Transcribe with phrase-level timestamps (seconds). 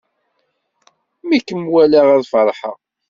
[1.27, 2.77] Mi kem-walaɣ ad feṛḥeɣ.